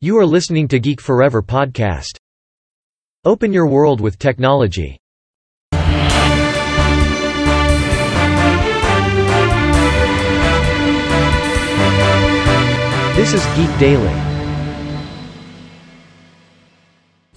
[0.00, 2.18] You are listening to Geek Forever podcast.
[3.24, 4.90] Open your world with technology.
[13.18, 14.16] This is Geek Daily.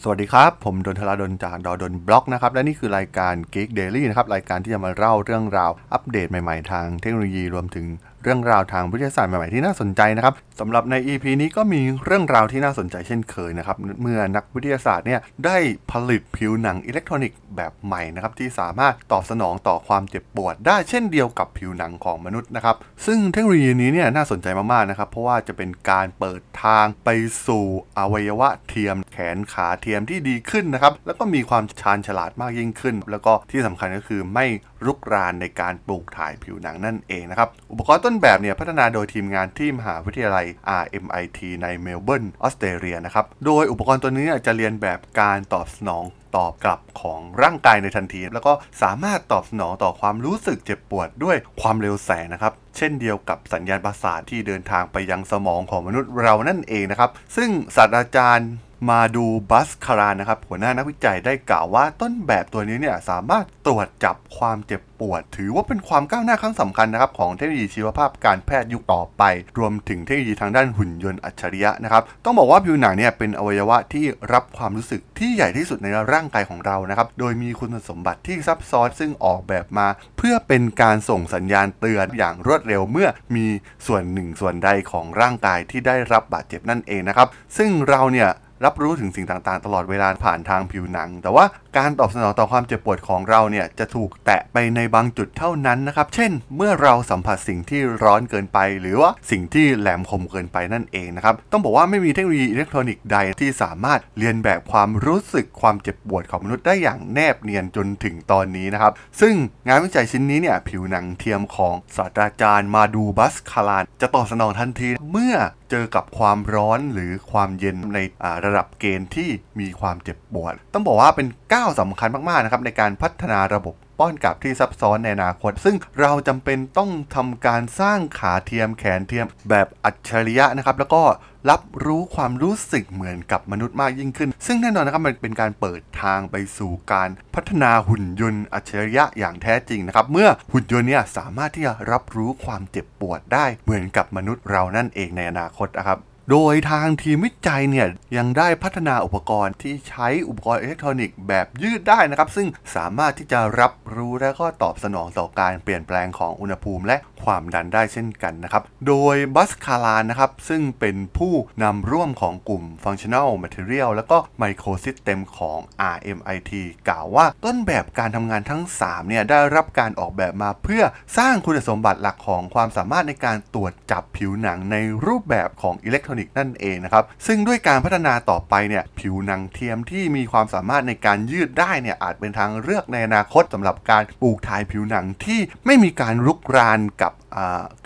[0.01, 7.85] สวัสดีครับ ผมดนทราดนจากดอดนบล็อกนะครับ และนี่คือรายการ Geek Daily นะครับ รายการที่จะมาเล่าเรื่องราวอัปเดตใหม่ ๆ ทางเทคโนโลยีรวมถึง
[8.23, 15.57] เรื่องราวทางวิทยาศาสตร์ใหม่ๆที่น่าสนใจนะครับสำหรับใน EP นี้ก็มีเรื่องราวที่น่าสนใจเช่นเคยนะครับเมื่อนักวิทยาศาสตร์เนี่ยได้
[15.91, 22.75] ผลิตผิวหนังอิเล็กทรอนิกส์แบบใหม่นะครับที่สามารถตอบสนองต่อความเจ็บปวด ได้เช่นเดียวกับผิวหนังของมนุษย์นะครับ
[23.05, 27.09] ซึ่งเทคโนโลยีนี้เนี่ยน่าสนใจมากๆนะครับเพราะว่าจะเป็นการเปิดทางไป
[27.47, 27.65] สู่
[27.97, 34.45] อวัยวะเทียม แขนขาเทียมที่ดีขึ้นนะครับแล้วก็มีความชาญฉลาดมากยิ่งขึ้น แล้วก็ที่สำคัญก็คือไม่
[34.85, 40.45] รุกรานในการปลูกถ่ายผิวหนังนั่นเองนะครับอุปกรณ์ต้น้นแบบเนี่ยพัฒนาโดยทีมงานที่มหาวิทยาลัย
[40.81, 46.03] RMIT ในเมลเบิร์นออสเตรเลียนะครับ โดยอุปกรณ์ตัวนี้จะเลียนแบบการตอบสนอง
[46.35, 58.51] ตอบกลับของร่างกายในทันที แล้วก็สามารถตอบสนองต่อความรู้สึกเจ็บปวดด้วยความเร็วแสงนะครับ เช่นเดียวกับสัญญาณประสาทที่เดินทางไปยังสมองของมนุษย์เรานั่นเองนะครับ ซึ่งศาสตราจารย์
[58.89, 69.23] มาดูบัสคารานนะครับ หัวหน้านักวิจัยได้กล่าวว่าต้นแบบตัวนี้เนี่ยสามารถตรวจจับความเจ็บปวด ถือว่าเป็นความก้าวหน้าครั้งสำคัญนะครับของเทคโนโลยีชีวภาพการแพทย์ยุคต่อไป
[69.57, 79.87] รวมถึงเทคโนโลยีทางด้านหุ่นยนต์อัจฉริยะนะครับต้องบอกว่าผิวหนังเนี่ยเป็นอวัยวะที่รับความรู้สึกที่ใหญ่ที่สุดในร่างกายของเรานะครับโดยมีคุณสมบัติที่ซับซ้อนซึ่งออกแบบมา
[80.17, 83.45] เพื่อเป็นการส่งสัญญาณเตือนอย่างรวดเร็วเมื่อมี
[83.87, 88.29] ส่วนหนึ่งส่วนใดของร่างกายที่ได้รับบาดเจ็บนั่นเองนะครับซึ่งเราเนี่ย
[88.65, 91.45] รับรู้ถึงสิ่งต่างๆ ตลอดเวลาผ่านทางผิวหนัง แต่ว่า
[91.77, 109.33] การตอบสนองต่อความเจ็บปวดของเราเนี่ยจะถูกแตะไปในบางจุดเท่านั้นนะครับ เช่น เมื่อเราสัมผัสสิ่งที่ร้อนเกินไป หรือว่าสิ่งที่แหลมคมเกินไปนั่นเองนะครับ ต้องบอกว่าไม่มีเทคโนโลยีอิเล็กทรอนิกส์ใดที่สามารถเลียนแบบความรู้สึกความเจ็บปวดของมนุษย์ได้อย่างแนบเนียนจนถึงตอนนี้นะครับ ซึ่ง
[109.67, 115.35] งานวิจัยชิ้นนี้เนี่ยผิวหนังเทียมของศาสตราจารย์มาดูบัสคารานจะตอบสนองทันทีเมื่อ
[115.71, 117.99] เจอกับความร้อนหรือความเย็นใน
[118.45, 131.03] ระดับเกณฑ์ที่มีความเจ็บปวด ต้องบอกว่าเป็นก้าวสำคัญมากๆนะครับในการพัฒนาระบบ ป้อนกลับที่ซับซ้อนในอนาคต ซึ่งเราจำเป็นต้องทำการสร้างขาเทียมแขนเทียมแบบอัจฉริยะนะครับ แล้วก็
[131.49, 147.87] รับรู้ความรู้สึกเหมือนกับมนุษย์มากยิ่งขึ้น ซึ่งแน่นอนนะครับมันเป็นการเปิดทางไปสู่การพัฒนาหุ่นยนต์อัจฉริยะอย่างแท้จริงนะครับ เมื่อหุ่นยนต์เนี่ยสามารถที่จะรับรู้ความเจ็บปวดได้เหมือนกับมนุษย์เรานั่นเองในอนาคตนะครับ โดยทางทีมวิจัยเนี่ย
[148.17, 161.33] ยังได้พัฒนาอุปกรณ์ที่ใช้อุปกรณ์อิเล็กทรอนิกส์แบบยืดได้นะครับ ซึ่งสามารถที่จะรับรู้และก็ตอบสนองต่อการเปลี่ยนแปลงของอุณหภูมิและความดันได้เช่นกันนะครับ โดยบัสคาลานนะครับ ซึ่งเป็นผู้
[161.63, 165.59] นำร่วมของกลุ่ม Functional Material แล้วก็ Microsystem ของ
[165.95, 166.51] RMIT
[166.89, 170.83] กล่าวว่าต้นแบบการทำงานทั้ง 3 เนี่ยได้รับการออกแบบมาเพื่อ
[171.17, 187.13] สร้างคุณสมบัติหลักของความสามารถในการตรวจจับผิวหนังในรูปแบบของอิเล็กทรอนิกส์นั่นเองนะครับ ซึ่งด้วยการพัฒนาต่อไปเนี่ยผิวหนังเทียมที่มีความสามารถในการยืดได้เนี่ยอาจเป็นทางเลือกในอนาคตสำหรับการปลูกถ่ายผิวหนังที่ไม่มีการรุกรานกับ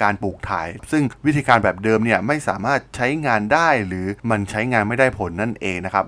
[0.01, 6.05] การปลูกถ่าย ซึ่งวิธีการแบบเดิมเนี่ยไม่สามารถใช้งานได้หรือมันใช้งานไม่ได้ผลนั่นเองนะครับ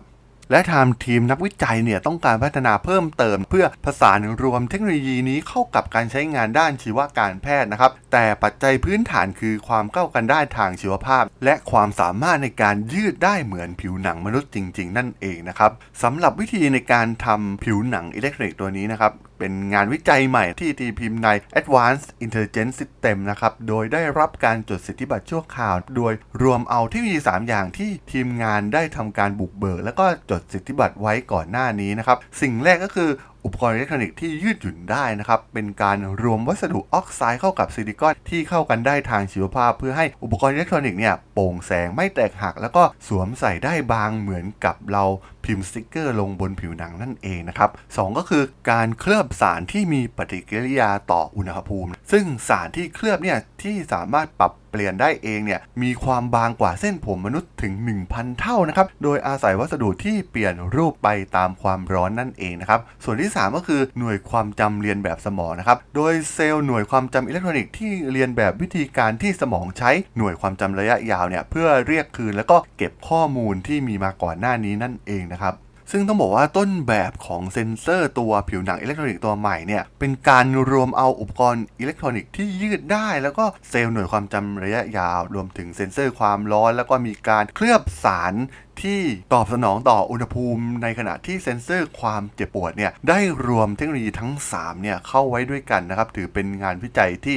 [0.51, 15.71] และทางทีมนักวิจัยเนี่ยต้องการพัฒนาเพิ่มเติม เพื่อผสานรวมเทคโนโลยีนี้เข้ากับการใช้งานด้านชีวการแพทย์นะครับ แต่ปัจจัยพื้นฐานคือความเข้ากันได้ทางชีวภาพ และความสามารถในการยืดได้เหมือนผิวหนังมนุษย์จริง ๆ นั่นเองนะครับ
[16.03, 33.09] สำหรับวิธีในการทำผิวหนังอิเล็กทรอนิกส์ตัวนี้นะครับ เป็นงานวิจัยใหม่ที่ตีพิมพ์ใน Advanced Intelligence System นะครับ โดยได้รับการจดสิทธิบัตรชั่วคราว โดยรวมเอาเทคโนโลยี 3 อย่างที่ทีมงานได้ทำการบุกเบิก แล้วก็จดสิทธิบัตรไว้ก่อนหน้านี้นะครับ สิ่งแรกก็คือ
[33.45, 45.03] อุปกรณ์อิเล็กทรอนิกส์ที่ยืดหยุ่นได้นะครับ เป็นการรวมวัสดุออกไซด์เข้ากับซิลิคอนที่เข้ากันได้ทางชีวภาพ เพื่อให้อุปกรณ์อิเล็กทรอนิกส์เนี่ย โปร่งแสงไม่แตกหัก แล้วก็สวมใส่ได้บางเหมือนกับเรา
[45.45, 57.73] พิมพ์สติกเกอร์ลงบนผิวหนังนั่นเองนะครับ สองก็คือการเคลือบสารที่มีปฏิกิริยาต่ออุณหภูมิ ซึ่งสารที่เคลือบเนี่ยที่สามารถปรับเปลี่ยนได้เองเนี่ยมีความบางกว่าเส้นผมมนุษย์ถึง
[58.07, 75.53] 1,000 เท่านะครับโดยอาศัยวัสดุที่เปลี่ยนรูปไปตามความร้อนนั่นเองนะครับส่วนที่ 3 ก็คือหน่วยความจำเลียนแบบสมองนะครับโดยเซลล์หน่วยความจำอิเล็กทรอนิกส์ที่เลียนแบบวิธีการที่สมองใช้หน่วยความจำระยะยาวเนี่ยเพื่อเรียกคืนแล้วก็เก็บข้อมูลที่มีมาก่อนหน้านี้นั่นเองนะครับ
[75.91, 88.33] ซึ่งต้องบอกว่าต้นแบบของเซ็นเซอร์ตัวผิวหนังอิเล็กทรอนิกส์ตัวใหม่เนี่ย เป็นการรวมเอาอุปกรณ์อิเล็กทรอนิกส์ที่ยืดได้ แล้วก็เซลล์หน่วยความจำระยะยาว รวมถึงเซ็นเซอร์ความร้อน แล้วก็มีการเคลือบสาร
[88.81, 89.01] ที่
[89.33, 97.35] ตอบสนองต่ออุณหภูมิ ในขณะที่เซ็นเซอร์ความเจ็บปวดเนี่ยได้รวมเทคโนโลยีทั้ง 3 เนี่ยเข้าไว้ด้วยกันนะครับถือเป็นงานวิจัยที่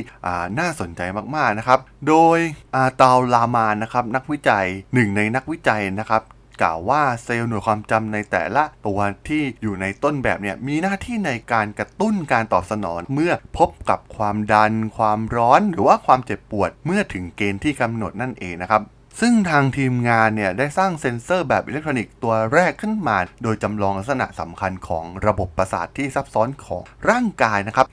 [0.58, 1.00] น่าสนใจ
[1.36, 2.38] มากๆนะครับ โดย
[2.76, 6.22] อาตาลามานนะครับนักวิจัยหนึ่งในนักวิจัยนะครับ
[6.62, 18.82] กล่าวว่าเซลล์หน่วยความจำในแต่ละตัวที่อยู่ในต้นแบบเนี่ยมีหน้าที่ในการกระตุ้นการตอบสนอง เมื่อพบกับความดัน ความร้อน หรือว่าความเจ็บปวดเมื่อถึงเกณฑ์ที่กำหนดนั่นเองนะครับ
[19.20, 27.86] ซึ่งทางทีมงานเนี่ยได้สร้างเซ็นเซอร์แบบอิเล็กทรอนิกส์ตัวแรกขึ้นมา โดยจำลองลักษณะสำคัญของระบบประสาทที่ซับซ้อนของร่างกายนะครับ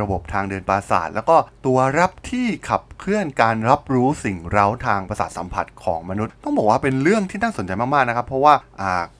[0.00, 1.36] ระบบทางเดินประสาท แล้วก็
[1.66, 8.54] ตัวรับที่ขับเคลื่อนการรับรู้สิ่งเร้าทางประสาทสัมผัสของมนุษย์ ต้องบอกว่าเป็นเรื่องที่น่าสนใจมากๆนะครับเพราะว่า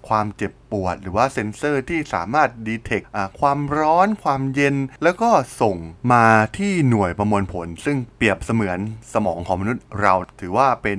[0.08, 3.02] ความเจ็บปวด หรือว่าเซ็นเซอร์ที่สามารถ detect
[3.40, 5.76] ความร้อนความเย็น แล้วก็ส่ง
[6.12, 6.25] มา
[6.58, 8.78] ที่หน่วยประมวลผล ซึ่งเปรียบเสมือน
[9.14, 10.99] สมองของมนุษย์เราถือว่าเป็น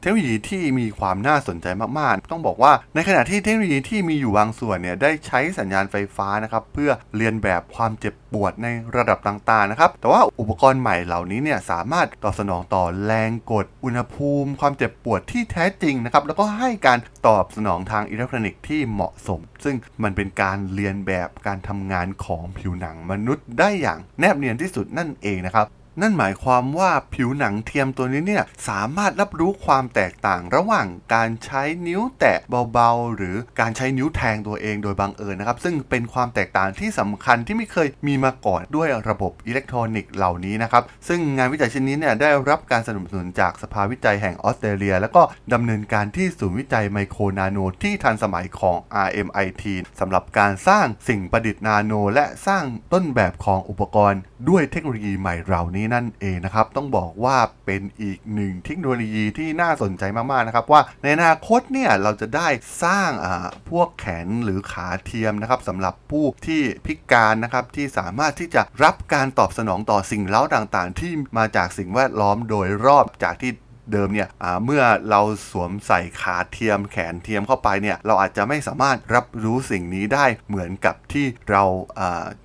[0.00, 1.66] เทคโนโลยีที่มีความน่าสนใจ
[1.98, 25.66] มากๆ ต้องบอกว่าในขณะที่เทคโนโลยีที่มีอยู่บางส่วนเนี่ยได้ใช้สัญญาณไฟฟ้านะครับเพื่อเรียนแบบความเจ็บปวดในระดับต่างๆนะครับ แต่ว่าอุปกรณ์ใหม่เหล่านี้เนี่ยสามารถตอบสนองต่อแรงกด อุณหภูมิ ความเจ็บปวดที่แท้จริงนะครับ แล้วก็ให้การตอบสนองทางอิเล็กทรอนิกส์ที่เหมาะสม ซึ่งมันเป็นการเรียนแบบการทำงานของผิวหนังมนุษย์ได้อย่างแนบเนียนที่สุดนั่นเองนะครับ
[26.00, 32.38] นั่นหมายความว่าผิวหนังเทียมตัวนี้เนี่ยสามารถรับรู้ความแตกต่างระหว่างการใช้นิ้วแตะ
[32.72, 45.22] เบาๆ หรือการใช้นิ้วแทงตัวเองโดยบังเอิญนะครับ ซึ่งเป็นความแตกต่างที่สำคัญที่ไม่เคยมีมาก่อนด้วยระบบอิเล็กทรอนิกส์เหล่านี้นะครับ ซึ่งงานวิจัยชิ้นนี้เนี่ยได้รับการสนับสนุนจากสภาวิจัยแห่งออสเตรเลีย แล้วก็
[45.52, 49.64] ดำเนินการที่ศูนย์วิจัยไมโครนาโนที่ทันสมัยของ RMIT
[50.00, 57.36] สำหรับการสร้างสิ่งประดิษฐ์นาโน และสร้างต้นแบบของอุปกรณ์ ด้วยเทคโนโลยีใหม่เหล่านี้นั่นเองนะครับ ต้องบอกว่า
[57.66, 62.48] เป็นอีกหนึ่งเทคโนโลยีที่น่าสนใจมากๆนะครับ ว่าในอนาคตเนี่ยเราจะได้
[62.84, 73.52] สร้างอ่าพวกแขนหรือขาเทียมนะครับสำหรับผู้ที่พิการนะครับที่สามารถที่จะรับการตอบสนองต่อสิ่งเล้าต่างๆ ที่มาจากสิ่งแวดล้อมโดยรอบจากที่
[73.92, 74.28] เดิมเนี่ย
[74.64, 81.62] เมื่อเราสวมใส่ขาเทียมแขนเทียมเข้าไปเนี่ยเราอาจจะไม่สามารถรับรู้สิ่งนี้ได้เหมือนกับที่เรา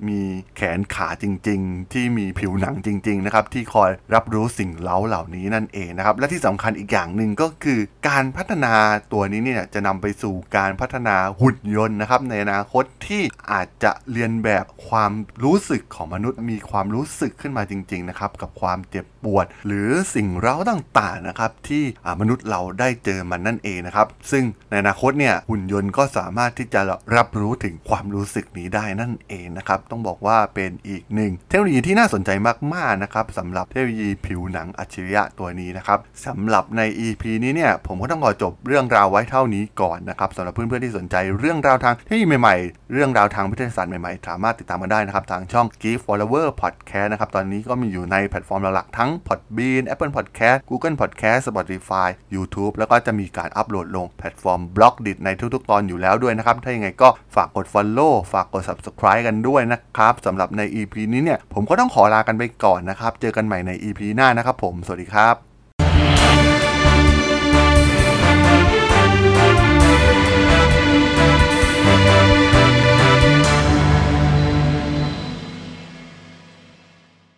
[0.08, 0.22] มี
[0.56, 8.74] แขนขาจริง ๆ ที่มีผิวหนังจริงๆนะครับที่คอยรับรู้สิ่งเล้าเหล่านี้นั่นเองนะครับและที่สำคัญอีกอย่างหนึ่งก็คือการพัฒนา
[9.14, 15.12] ตัวนี้เนี่ยจะนำไปสู่การพัฒนาหุ่นยนต์นะครับในอนาคตที่อาจจะเรียนแบบความ
[15.44, 21.37] รู้สึกของมนุษย์มีความรู้สึกขึ้นมาจริงๆนะครับกับความเจ็บปวด หรือสิ่งเร้าต่างๆนะครับ
[21.70, 21.84] ที่
[22.22, 26.82] มนุษย์เราได้เจอมันนั่นเองนะครับ ซึ่งในอนาคตเนี่ยหุ่นยนต์ก็สามารถที่จะ
[27.16, 32.30] รับรู้ถึงความรู้สึกนี้ได้นั่นเองนะครับต้องบอกว่าเป็นอีกหนึ่งเทคโนโลยีที่น่าสนใจ
[32.74, 52.74] มากๆนะครับสำหรับเทคโนโลยีผิวหนังอัจฉริยะตัวนี้นะครับสำหรับใน EP นี้เนี่ยผมก็ต้องขอจบเรื่องราวไว้เท่านี้ก่อนนะครับสำหรับเพื่อนๆที่สนใจเรื่องราวทางเทคโนโลยีใหม่ๆ เรื่องราวทางวิทยาศาสตร์ใหม่ๆ สามารถติดตามกันได้นะครับทางช่อง Geek Follower Podcast นะครับตอนนี้ก็มีอยู่ในแพลตฟอร์มหลักๆทั้ง Podbean Apple Podcast Google Podcast Spotify YouTube
[52.78, 65.47] แล้วก็จะมีการอัปโหลดลงแพลตฟอร์มบล็อกดิในทุกๆ ตอนอยู่แล้วด้วยนะครับ ถ้ายังไงก็ฝากกด Follow ฝากกด Subscribe กันด้วยนะครับสำหรับใน EP นี้เนี่ยผมก็ต้องขอลากันไปก่อนนะครับ เจอกันใหม่ใน EP หน้านะครับผม สวัสดีครับ